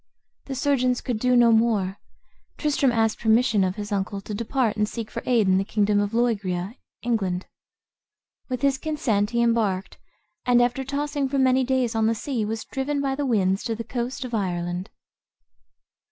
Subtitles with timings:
[0.45, 1.97] The surgeons could do no more.
[2.57, 5.99] Tristram asked permission of his uncle to depart, and seek for aid in the kingdom
[5.99, 7.45] of Loegria (England).
[8.49, 9.99] With his consent he embarked,
[10.43, 13.75] and after tossing for many days on the sea, was driven by the winds to
[13.75, 14.89] the coast of Ireland.